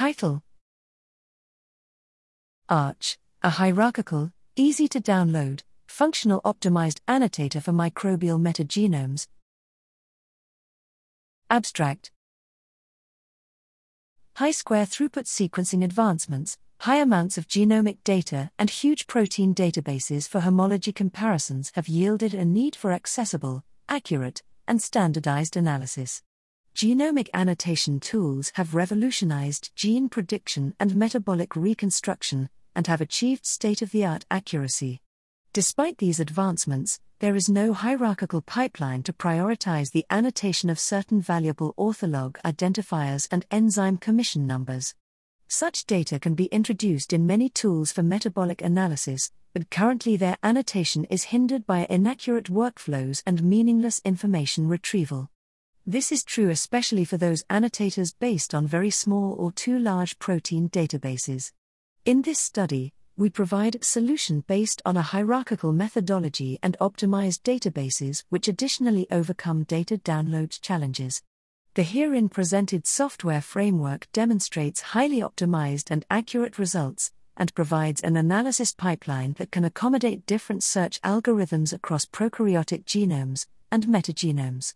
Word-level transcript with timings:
Title 0.00 0.42
ARCHE, 2.70 3.18
a 3.42 3.50
hierarchical, 3.50 4.32
easy 4.56 4.88
to 4.88 4.98
download, 4.98 5.60
functional 5.88 6.40
optimized 6.40 7.00
annotator 7.06 7.60
for 7.60 7.72
microbial 7.72 8.40
metagenomes. 8.40 9.26
Abstract 11.50 12.12
High 14.36 14.52
square 14.52 14.86
throughput 14.86 15.26
sequencing 15.26 15.84
advancements, 15.84 16.56
high 16.78 16.96
amounts 16.96 17.36
of 17.36 17.46
genomic 17.46 17.98
data, 18.02 18.50
and 18.58 18.70
huge 18.70 19.06
protein 19.06 19.54
databases 19.54 20.26
for 20.26 20.40
homology 20.40 20.92
comparisons 20.92 21.72
have 21.74 21.88
yielded 21.88 22.32
a 22.32 22.46
need 22.46 22.74
for 22.74 22.92
accessible, 22.92 23.64
accurate, 23.86 24.42
and 24.66 24.80
standardized 24.80 25.58
analysis. 25.58 26.22
Genomic 26.74 27.28
annotation 27.34 28.00
tools 28.00 28.52
have 28.54 28.74
revolutionized 28.74 29.70
gene 29.74 30.08
prediction 30.08 30.74
and 30.80 30.96
metabolic 30.96 31.54
reconstruction, 31.54 32.48
and 32.74 32.86
have 32.86 33.00
achieved 33.00 33.44
state 33.44 33.82
of 33.82 33.90
the 33.90 34.06
art 34.06 34.24
accuracy. 34.30 35.00
Despite 35.52 35.98
these 35.98 36.20
advancements, 36.20 37.00
there 37.18 37.36
is 37.36 37.50
no 37.50 37.74
hierarchical 37.74 38.40
pipeline 38.40 39.02
to 39.02 39.12
prioritize 39.12 39.90
the 39.90 40.06
annotation 40.08 40.70
of 40.70 40.78
certain 40.78 41.20
valuable 41.20 41.74
ortholog 41.76 42.36
identifiers 42.46 43.28
and 43.30 43.44
enzyme 43.50 43.98
commission 43.98 44.46
numbers. 44.46 44.94
Such 45.48 45.84
data 45.84 46.18
can 46.18 46.34
be 46.34 46.46
introduced 46.46 47.12
in 47.12 47.26
many 47.26 47.48
tools 47.48 47.92
for 47.92 48.02
metabolic 48.02 48.62
analysis, 48.62 49.32
but 49.52 49.68
currently 49.70 50.16
their 50.16 50.38
annotation 50.42 51.04
is 51.06 51.24
hindered 51.24 51.66
by 51.66 51.86
inaccurate 51.90 52.46
workflows 52.46 53.22
and 53.26 53.42
meaningless 53.42 54.00
information 54.04 54.68
retrieval. 54.68 55.28
This 55.86 56.12
is 56.12 56.22
true 56.22 56.50
especially 56.50 57.04
for 57.06 57.16
those 57.16 57.42
annotators 57.48 58.12
based 58.12 58.54
on 58.54 58.66
very 58.66 58.90
small 58.90 59.34
or 59.38 59.50
too 59.50 59.78
large 59.78 60.18
protein 60.18 60.68
databases. 60.68 61.52
In 62.04 62.22
this 62.22 62.38
study, 62.38 62.92
we 63.16 63.30
provide 63.30 63.76
a 63.76 63.84
solution 63.84 64.44
based 64.46 64.82
on 64.84 64.98
a 64.98 65.02
hierarchical 65.02 65.72
methodology 65.72 66.58
and 66.62 66.76
optimized 66.80 67.40
databases 67.42 68.24
which 68.28 68.46
additionally 68.46 69.06
overcome 69.10 69.64
data 69.64 69.96
download 69.96 70.60
challenges. 70.60 71.22
The 71.74 71.82
herein 71.82 72.28
presented 72.28 72.86
software 72.86 73.40
framework 73.40 74.06
demonstrates 74.12 74.80
highly 74.82 75.20
optimized 75.20 75.90
and 75.90 76.04
accurate 76.10 76.58
results 76.58 77.10
and 77.38 77.54
provides 77.54 78.02
an 78.02 78.18
analysis 78.18 78.74
pipeline 78.74 79.34
that 79.38 79.50
can 79.50 79.64
accommodate 79.64 80.26
different 80.26 80.62
search 80.62 81.00
algorithms 81.00 81.72
across 81.72 82.04
prokaryotic 82.04 82.84
genomes 82.84 83.46
and 83.72 83.86
metagenomes. 83.86 84.74